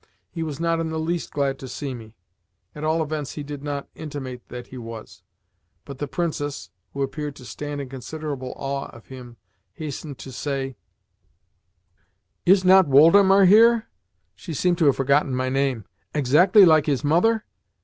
He 0.31 0.41
was 0.41 0.59
not 0.59 0.79
in 0.79 0.89
the 0.89 0.97
least 0.99 1.31
glad 1.31 1.59
to 1.59 1.67
see 1.67 1.93
me 1.93 2.15
at 2.73 2.83
all 2.83 3.03
events 3.03 3.33
he 3.33 3.43
did 3.43 3.61
not 3.61 3.87
intimate 3.93 4.47
that 4.47 4.65
he 4.65 4.77
was; 4.79 5.21
but 5.85 5.99
the 5.99 6.07
Princess 6.07 6.71
(who 6.93 7.03
appeared 7.03 7.35
to 7.35 7.45
stand 7.45 7.79
in 7.81 7.87
considerable 7.87 8.53
awe 8.55 8.87
of 8.87 9.05
him) 9.09 9.37
hastened 9.73 10.17
to 10.17 10.31
say: 10.31 10.75
"Is 12.47 12.65
not 12.65 12.87
Woldemar 12.87 13.45
here" 13.45 13.89
(she 14.33 14.55
seemed 14.55 14.79
to 14.79 14.85
have 14.85 14.95
forgotten 14.95 15.35
my 15.35 15.49
name) 15.49 15.85
"exactly 16.15 16.65
like 16.65 16.87
his 16.87 17.03
mother?" 17.03 17.45